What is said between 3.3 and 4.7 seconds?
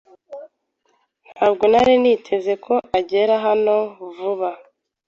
hano vuba.